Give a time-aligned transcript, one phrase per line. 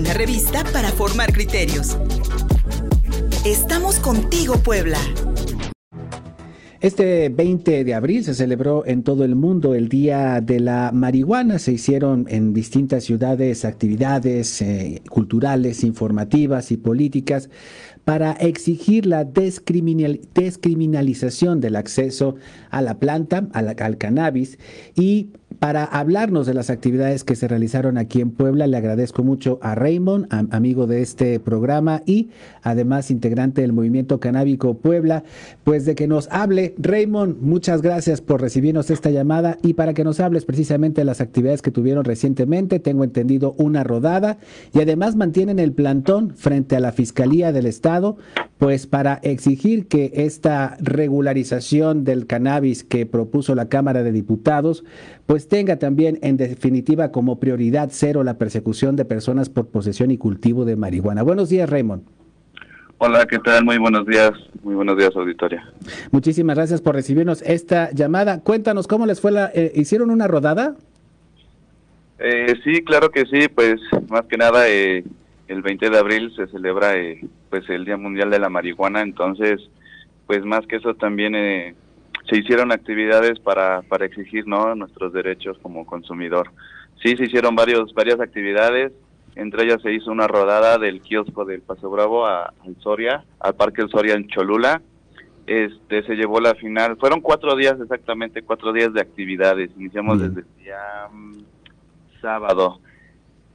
[0.00, 1.98] una revista para formar criterios.
[3.44, 4.96] Estamos contigo, Puebla.
[6.80, 11.58] Este 20 de abril se celebró en todo el mundo el Día de la Marihuana.
[11.58, 17.50] Se hicieron en distintas ciudades actividades eh, culturales, informativas y políticas
[18.06, 22.36] para exigir la descriminalización del acceso
[22.70, 24.58] a la planta, al cannabis
[24.94, 25.28] y
[25.60, 29.74] para hablarnos de las actividades que se realizaron aquí en Puebla, le agradezco mucho a
[29.74, 32.30] Raymond, amigo de este programa y
[32.62, 35.22] además integrante del Movimiento Canábico Puebla,
[35.62, 36.74] pues de que nos hable.
[36.78, 41.20] Raymond, muchas gracias por recibirnos esta llamada y para que nos hables precisamente de las
[41.20, 42.80] actividades que tuvieron recientemente.
[42.80, 44.38] Tengo entendido una rodada
[44.72, 48.16] y además mantienen el plantón frente a la Fiscalía del Estado,
[48.56, 54.84] pues para exigir que esta regularización del cannabis que propuso la Cámara de Diputados,
[55.26, 60.16] pues tenga también en definitiva como prioridad cero la persecución de personas por posesión y
[60.16, 61.22] cultivo de marihuana.
[61.22, 62.04] Buenos días, Raymond.
[62.98, 63.64] Hola, ¿qué tal?
[63.64, 64.30] Muy buenos días,
[64.62, 65.66] muy buenos días, auditoria.
[66.12, 68.40] Muchísimas gracias por recibirnos esta llamada.
[68.40, 69.50] Cuéntanos, ¿cómo les fue la...
[69.54, 70.76] Eh, ¿Hicieron una rodada?
[72.18, 75.02] Eh, sí, claro que sí, pues más que nada eh,
[75.48, 76.92] el 20 de abril se celebra
[77.48, 79.60] pues el Día Mundial de la Marihuana, entonces
[80.26, 81.34] pues más que eso también
[82.30, 84.74] se hicieron actividades para, para exigir ¿no?
[84.76, 86.52] nuestros derechos como consumidor.
[87.02, 88.92] Sí, se hicieron varios, varias actividades,
[89.34, 93.54] entre ellas se hizo una rodada del kiosco del Paso Bravo a, al Soria, al
[93.56, 94.80] Parque El Soria en Cholula.
[95.46, 100.42] Este, se llevó la final, fueron cuatro días exactamente, cuatro días de actividades, iniciamos desde
[100.42, 100.78] el día
[101.10, 101.38] mm,
[102.20, 102.78] sábado,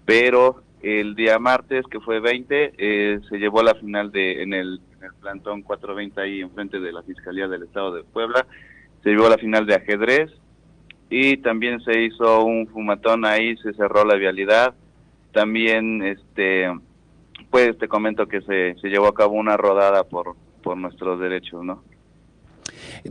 [0.03, 4.81] pero el día martes, que fue 20, eh, se llevó la final de en el
[5.06, 8.45] el plantón 420 ahí enfrente de la Fiscalía del Estado de Puebla.
[9.03, 10.31] Se llevó la final de ajedrez
[11.09, 14.73] y también se hizo un fumatón ahí, se cerró la vialidad.
[15.31, 16.72] También, este,
[17.50, 21.64] pues te comento que se, se llevó a cabo una rodada por, por nuestros derechos,
[21.64, 21.84] ¿no?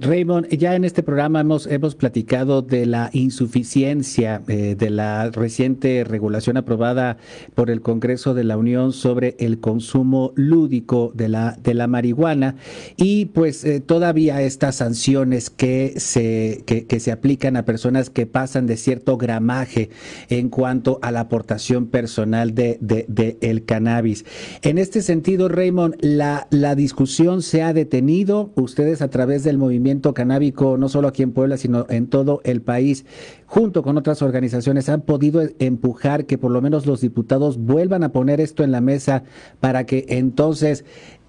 [0.00, 6.02] Raymond, ya en este programa hemos, hemos platicado de la insuficiencia eh, de la reciente
[6.02, 7.16] regulación aprobada
[7.54, 12.56] por el Congreso de la Unión sobre el consumo lúdico de la, de la marihuana
[12.96, 18.66] y pues eh, todavía estas sanciones que se, que, se aplican a personas que pasan
[18.66, 19.90] de cierto gramaje
[20.28, 24.24] en cuanto a la aportación personal de, de, el cannabis.
[24.62, 28.50] En este sentido, Raymond, la, la discusión se ha detenido.
[28.56, 29.83] Ustedes a través del movimiento
[30.14, 33.06] canábico, no solo aquí en Puebla, sino en todo el país,
[33.46, 38.12] junto con otras organizaciones, han podido empujar que por lo menos los diputados vuelvan a
[38.12, 39.24] poner esto en la mesa
[39.60, 40.84] para que entonces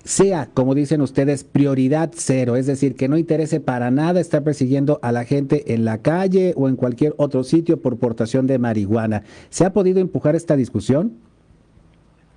[0.05, 4.99] sea, como dicen ustedes, prioridad cero, es decir, que no interese para nada estar persiguiendo
[5.01, 9.23] a la gente en la calle o en cualquier otro sitio por portación de marihuana.
[9.49, 11.17] ¿Se ha podido empujar esta discusión?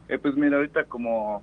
[0.08, 1.42] Eh, pues mira, ahorita como,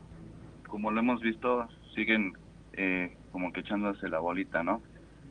[0.67, 2.33] como lo hemos visto, siguen
[2.73, 4.81] eh, como que echándose la bolita, ¿no?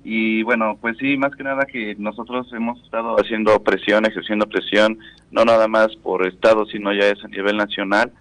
[0.04, 4.98] Y bueno, pues sí, más que nada que nosotros hemos estado haciendo presión, ejerciendo presión,
[5.30, 8.12] no nada más por Estado, sino ya es a nivel nacional,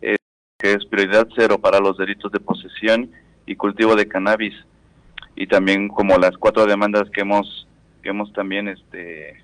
[0.00, 0.14] eh,
[0.60, 3.10] que es prioridad cero para los delitos de posesión
[3.44, 4.54] y cultivo de cannabis.
[5.34, 7.66] Y también como las cuatro demandas que hemos,
[8.00, 9.42] que hemos también, este,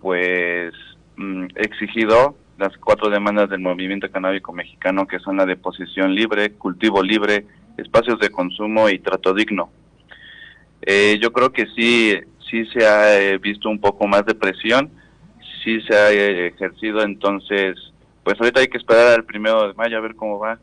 [0.00, 0.72] pues,
[1.16, 6.52] mm, exigido, las cuatro demandas del movimiento canábico mexicano, que son la de posesión libre,
[6.52, 7.44] cultivo libre,
[7.78, 9.70] espacios de consumo y trato digno.
[10.82, 12.14] Eh, yo creo que sí,
[12.50, 14.90] sí se ha eh, visto un poco más de presión,
[15.64, 17.76] sí se ha eh, ejercido, entonces,
[18.22, 20.58] pues ahorita hay que esperar al primero de mayo a ver cómo va.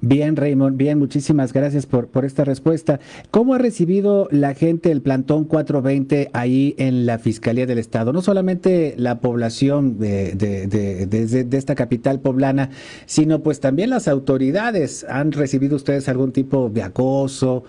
[0.00, 3.00] Bien, Raymond, bien, muchísimas gracias por, por esta respuesta.
[3.30, 8.12] ¿Cómo ha recibido la gente el plantón 420 ahí en la Fiscalía del Estado?
[8.12, 11.06] No solamente la población de, de, de,
[11.44, 12.70] de, esta capital poblana,
[13.06, 15.06] sino pues también las autoridades.
[15.08, 17.64] ¿Han recibido ustedes algún tipo de acoso?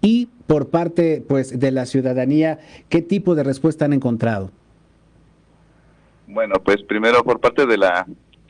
[0.00, 2.58] Y por parte pues de la ciudadanía,
[2.88, 4.50] ¿qué tipo de respuesta han encontrado?
[6.26, 8.06] Bueno, pues primero por parte de la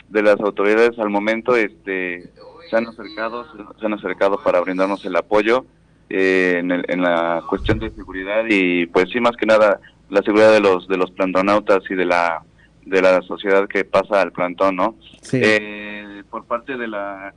[0.09, 2.31] de las autoridades al momento este
[2.69, 3.47] se han acercado,
[3.79, 5.65] se han acercado para brindarnos el apoyo
[6.09, 10.61] eh, en, la cuestión de seguridad y pues sí más que nada la seguridad de
[10.61, 12.45] los de los plantonautas y de la
[12.85, 14.95] de la sociedad que pasa al plantón, ¿no?
[15.33, 17.35] Eh, por parte de la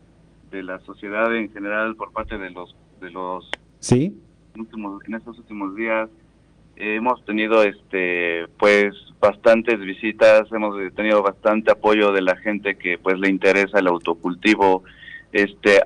[0.52, 3.50] de la sociedad en general, por parte de los de los
[3.80, 4.16] sí
[4.56, 6.10] últimos en estos últimos días
[6.76, 13.18] hemos tenido este pues bastantes visitas hemos tenido bastante apoyo de la gente que pues
[13.20, 14.84] le interesa el autocultivo
[15.32, 15.82] este,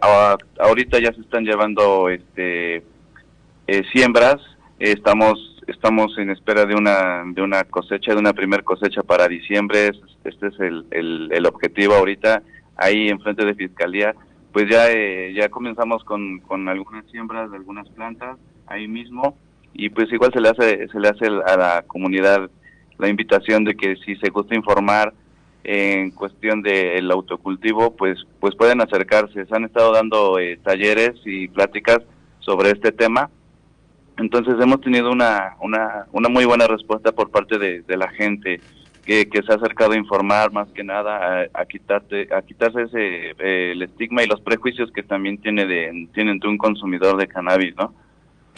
[0.59, 2.83] ahorita ya se están llevando este,
[3.67, 4.37] eh, siembras,
[4.79, 9.91] estamos estamos en espera de una de una cosecha, de una primer cosecha para diciembre.
[10.23, 10.85] Este es el,
[11.31, 12.43] el, objetivo ahorita.
[12.75, 14.15] Ahí en frente de fiscalía,
[14.51, 18.37] pues ya eh, ya comenzamos con, con algunas siembras de algunas plantas
[18.67, 19.37] ahí mismo
[19.73, 22.49] y pues igual se le hace se le hace a la comunidad
[22.97, 25.13] la invitación de que si se gusta informar
[25.63, 29.45] en cuestión del autocultivo, pues pues pueden acercarse.
[29.45, 31.99] Se han estado dando eh, talleres y pláticas
[32.39, 33.29] sobre este tema.
[34.17, 38.61] Entonces hemos tenido una, una, una muy buena respuesta por parte de, la gente
[39.05, 43.31] que, que, se ha acercado a informar más que nada, a, quitarte, a quitarse ese,
[43.39, 47.27] eh, el estigma y los prejuicios que también tiene de, tienen de un consumidor de
[47.27, 47.93] cannabis, ¿no?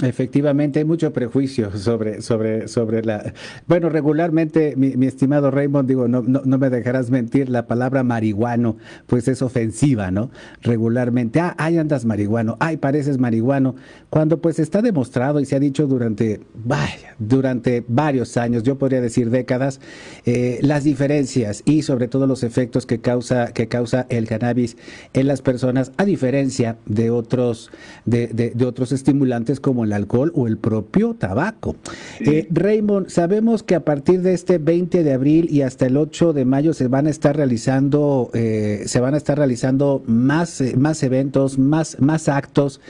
[0.03, 3.31] Efectivamente, hay mucho prejuicio sobre, sobre, sobre la...
[3.65, 8.75] Bueno, regularmente, mi, estimado Raymond, digo, no, no, no, me dejarás mentir, la palabra marihuano,
[9.07, 10.31] pues es ofensiva, ¿no?
[10.61, 13.77] Regularmente, ah, ahí andas marihuano, ay, pareces marihuano,
[14.09, 18.99] cuando pues está demostrado y se ha dicho durante, vaya, durante varios años, yo podría
[18.99, 19.79] decir décadas,
[20.25, 24.75] eh, las diferencias y sobre todo los efectos que causa, que causa el cannabis
[25.13, 27.71] en las personas, a diferencia de otros,
[28.03, 31.75] de, de otros estimulantes como el alcohol o el propio tabaco.
[32.19, 36.33] Eh, Raymond, sabemos que a partir de este 20 de abril y hasta el 8
[36.33, 40.75] de mayo se van a estar realizando, eh, se van a estar realizando más, eh,
[40.77, 42.81] más eventos, más, más actos.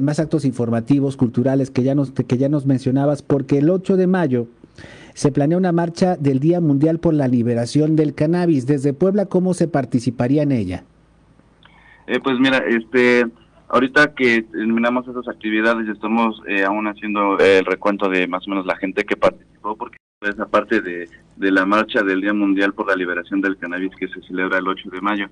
[0.00, 4.06] más actos informativos, culturales que ya, nos, que ya nos mencionabas, porque el 8 de
[4.06, 4.46] mayo
[5.14, 8.66] se planea una marcha del Día Mundial por la Liberación del Cannabis.
[8.66, 10.84] Desde Puebla, ¿cómo se participaría en ella?
[12.22, 13.24] pues mira, este,
[13.72, 18.66] Ahorita que terminamos esas actividades estamos eh, aún haciendo el recuento de más o menos
[18.66, 22.86] la gente que participó, porque esa parte de, de la marcha del Día Mundial por
[22.86, 25.30] la Liberación del Cannabis que se celebra el 8 de mayo.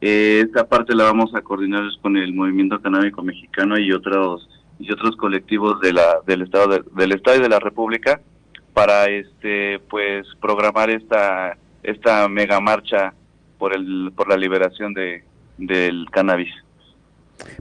[0.00, 4.48] Eh, esta parte la vamos a coordinar con el Movimiento Canábico Mexicano y otros
[4.78, 8.20] y otros colectivos de la del estado del estado y de la República
[8.72, 13.14] para este pues programar esta esta mega marcha
[13.58, 15.24] por el por la liberación de
[15.58, 16.63] del cannabis.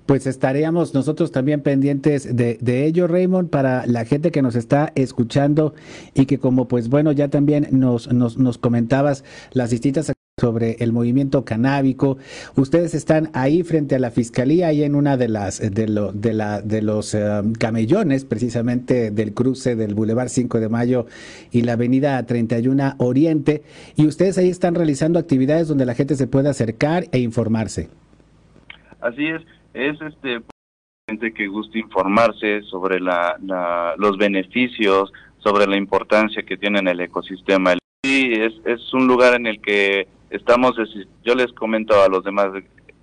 [0.05, 4.91] Pues estaríamos nosotros también pendientes de, de, ello, Raymond, para la gente que nos está
[4.95, 5.73] escuchando
[6.13, 10.91] y que como pues bueno, ya también nos, nos, nos comentabas las distintas sobre el
[10.91, 12.17] movimiento canábico.
[12.55, 16.33] Ustedes están ahí frente a la fiscalía, ahí en una de las de, lo, de,
[16.33, 21.05] la, de los eh, camellones, precisamente del cruce del Boulevard 5 de Mayo
[21.51, 23.61] y la Avenida 31 Oriente,
[23.95, 27.89] y ustedes ahí están realizando actividades donde la gente se puede acercar e informarse.
[29.01, 29.43] Así es
[29.73, 30.41] es este
[31.07, 33.35] gente que gusta informarse sobre la,
[33.97, 37.73] los beneficios, sobre la importancia que tiene en el ecosistema.
[38.03, 40.75] Sí, es, es un lugar en el que estamos,
[41.23, 42.51] yo les comento a los demás,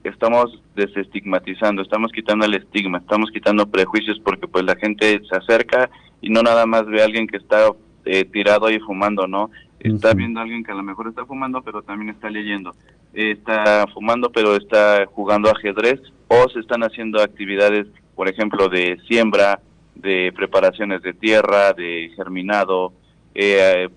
[0.02, 5.90] estamos desestigmatizando, estamos quitando el estigma, estamos quitando prejuicios porque pues la gente se acerca
[6.22, 7.70] y no nada más ve a alguien que está
[8.06, 9.50] eh, tirado ahí fumando, ¿no?
[9.78, 12.75] Está viendo a alguien que a lo mejor está fumando, pero también está leyendo.
[13.12, 16.00] está fumando, pero está jugando ajedrez
[16.32, 19.61] o se están haciendo actividades, por ejemplo, de siembra,
[19.97, 22.93] de preparaciones de tierra, de germinado.
[23.35, 23.88] Eh,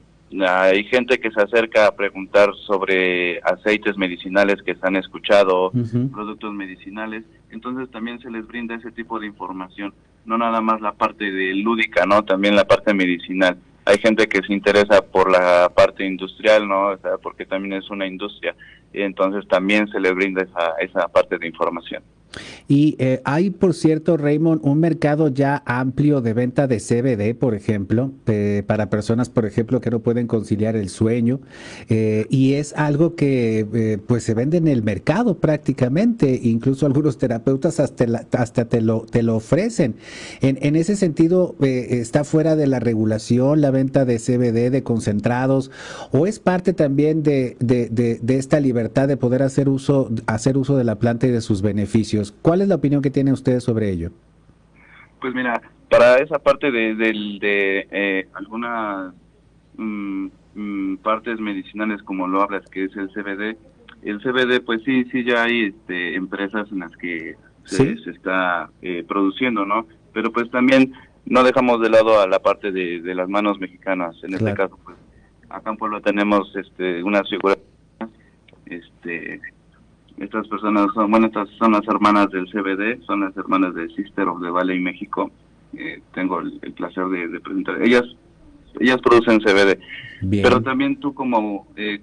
[0.42, 5.72] hay gente que se acerca a preguntar sobre aceites medicinales que se han escuchado,
[6.12, 9.94] productos medicinales, entonces también se les brinda ese tipo de información,
[10.26, 12.24] no nada más la parte de lúdica, ¿no?
[12.24, 13.58] También la parte medicinal.
[13.86, 16.88] Hay gente que se interesa por la parte industrial, ¿no?
[16.88, 18.56] O sea, porque también es una industria,
[18.92, 22.02] y entonces también se le brinda esa, esa parte de información.
[22.68, 27.56] Y eh, hay, por cierto, Raymond, un mercado ya amplio de venta de CBD, por
[27.56, 28.12] ejemplo,
[28.68, 31.40] para personas, por ejemplo, que no pueden conciliar el sueño.
[31.90, 36.40] Eh, y es algo que eh, pues se vende en el mercado prácticamente.
[36.44, 39.96] Incluso algunos terapeutas hasta, hasta te, lo, te lo ofrecen.
[40.42, 45.72] En, en ese sentido, ¿está fuera de la regulación la venta de CBD, de concentrados?
[46.12, 50.58] ¿O es parte también de, de, de, de esta libertad de poder hacer uso, hacer
[50.58, 52.23] uso de la planta y de sus beneficios?
[52.32, 54.12] ¿Cuál es la opinión que tienen ustedes sobre ello?
[55.20, 59.14] Pues mira, para esa parte de, de, eh, algunas
[59.78, 63.58] mm, mm, partes medicinales como lo hablas, que es el CBD,
[64.04, 69.04] el CBD pues sí, sí ya hay este, empresas en las que se, está eh,
[69.08, 69.88] produciendo, ¿no?
[70.14, 70.94] Pero pues también
[71.26, 74.16] no dejamos de lado a la parte de, las manos mexicanas.
[74.24, 74.98] En este caso, pues
[75.50, 77.58] acá en Pueblo tenemos este, unas figuras
[78.66, 79.40] este,
[80.18, 84.28] estas personas son, bueno, estas son las hermanas del CBD, son las hermanas de Sister
[84.28, 85.32] of the Valley México.
[85.76, 87.82] Eh, tengo el, placer de, presentar.
[87.82, 88.04] Ellas
[88.80, 89.80] ellas producen CBD.
[90.30, 92.00] Pero también tú como eh,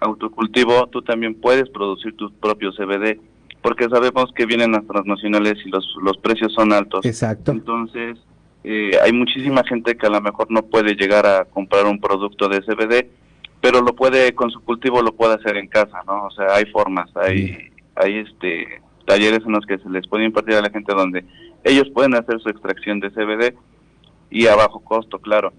[0.00, 3.20] autocultivo, tú también puedes producir tu propio CBD,
[3.62, 7.04] porque sabemos que vienen las transnacionales y los, los precios son altos.
[7.04, 7.52] Exacto.
[7.52, 8.18] Entonces,
[8.64, 12.48] eh, hay muchísima gente que a lo mejor no puede llegar a comprar un producto
[12.48, 13.10] de CBD,
[13.60, 16.26] pero lo puede con su cultivo lo puede hacer en casa, ¿no?
[16.26, 20.54] O sea, hay formas, hay hay este talleres en los que se les puede impartir
[20.54, 21.24] a la gente donde
[21.64, 23.54] ellos pueden hacer su extracción de CBD
[24.30, 25.52] y a bajo costo, claro.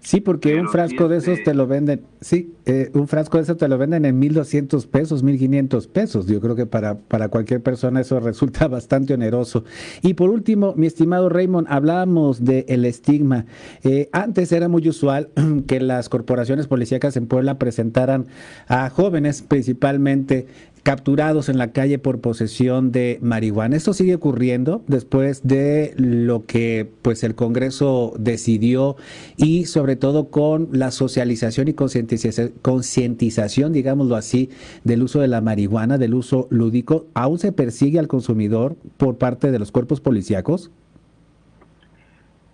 [0.00, 3.56] Sí, porque un frasco de esos te lo venden, sí, eh, un frasco de esos
[3.58, 6.26] te lo venden en 1.200 pesos, 1.500 pesos.
[6.26, 9.64] Yo creo que para, para cualquier persona eso resulta bastante oneroso.
[10.02, 13.44] Y por último, mi estimado Raymond, hablábamos del el estigma.
[13.82, 15.28] Eh, antes era muy usual
[15.66, 18.26] que las corporaciones policíacas en Puebla presentaran
[18.68, 20.46] a jóvenes principalmente
[20.82, 23.76] capturados en la calle por posesión de marihuana.
[23.76, 28.96] Esto sigue ocurriendo después de lo que pues el Congreso decidió
[29.36, 34.50] y sobre todo con la socialización y concientización, digámoslo así,
[34.84, 37.06] del uso de la marihuana, del uso lúdico.
[37.14, 40.70] ¿Aún se persigue al consumidor por parte de los cuerpos policíacos?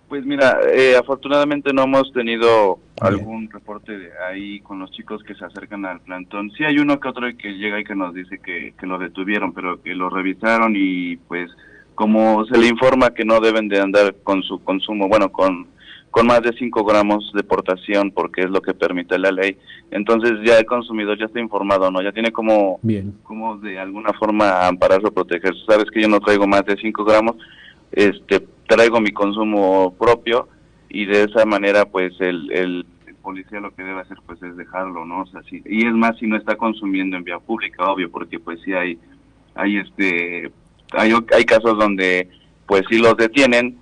[0.07, 5.35] Pues mira, eh, afortunadamente no hemos tenido algún reporte de ahí con los chicos que
[5.35, 6.49] se acercan al plantón.
[6.51, 9.53] Sí hay uno que otro que llega y que nos dice que, que lo detuvieron,
[9.53, 11.51] pero que lo revisaron y pues
[11.97, 15.67] como se le informa que no deben de andar con su consumo, bueno, con,
[16.11, 19.57] con más de 5 gramos de portación porque es lo que permite la ley,
[19.89, 22.01] entonces ya el consumidor ya está informado, ¿no?
[22.01, 23.15] Ya tiene como, Bien.
[23.23, 25.59] como de alguna forma ampararse o protegerse.
[25.67, 27.35] Sabes que yo no traigo más de 5 gramos,
[27.91, 30.47] este traigo mi consumo propio
[30.89, 32.85] y de esa manera pues el, el,
[33.21, 35.23] policía lo que debe hacer pues es dejarlo, ¿no?
[35.23, 38.61] O sea, y es más si no está consumiendo en vía pública, obvio, porque pues
[38.63, 38.97] sí hay,
[39.53, 40.49] hay este,
[40.93, 42.29] hay, hay casos donde
[42.65, 43.79] pues sí los detienen,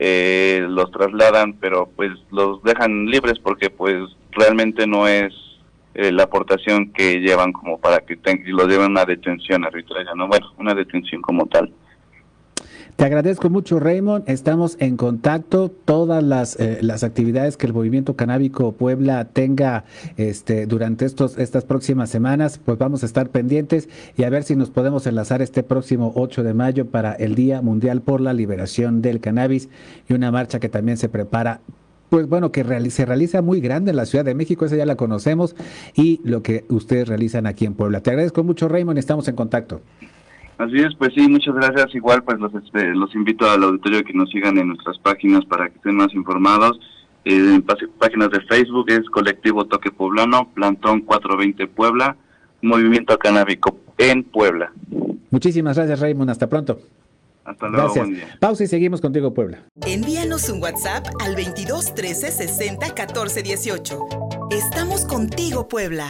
[0.00, 3.96] eh, los trasladan, pero pues los dejan libres porque pues
[4.32, 5.32] realmente no es
[5.94, 10.26] eh, la aportación que llevan como para que los lleven a una detención arbitraria, ¿no?
[10.26, 11.72] Bueno, una detención como tal.
[12.96, 14.28] Te agradezco mucho, Raymond.
[14.28, 15.70] Estamos en contacto.
[15.70, 19.84] Todas las, eh, las actividades que el Movimiento Canábico Puebla tenga
[20.16, 24.56] este, durante estos, estas próximas semanas, pues vamos a estar pendientes y a ver si
[24.56, 29.00] nos podemos enlazar este próximo 8 de mayo para el Día Mundial por la Liberación
[29.00, 29.68] del Cannabis
[30.08, 31.60] y una marcha que también se prepara
[32.08, 34.96] pues bueno, que se realiza muy grande en la Ciudad de México, esa ya la
[34.96, 35.54] conocemos,
[35.94, 38.00] y lo que ustedes realizan aquí en Puebla.
[38.00, 39.82] Te agradezco mucho, Raymond, estamos en contacto.
[40.58, 41.94] Así es, pues sí, muchas gracias.
[41.94, 45.68] Igual, pues los, este, los invito al auditorio que nos sigan en nuestras páginas para
[45.68, 46.78] que estén más informados.
[47.24, 52.16] Eh, en páginas de Facebook es Colectivo Toque Poblano, Plantón 420 Puebla,
[52.60, 54.72] Movimiento Canábico en Puebla.
[55.30, 56.30] Muchísimas gracias, Raymond.
[56.30, 56.80] Hasta pronto.
[57.44, 57.84] Hasta luego.
[57.84, 58.06] Gracias.
[58.06, 58.36] Buen día.
[58.40, 59.62] Pausa y seguimos contigo, Puebla.
[59.86, 63.98] Envíanos un WhatsApp al 22 13 60 14 18.
[64.50, 66.08] Estamos contigo, Puebla.